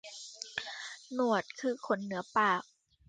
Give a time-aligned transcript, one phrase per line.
[1.13, 2.63] หนวดคือขนเหนือปาก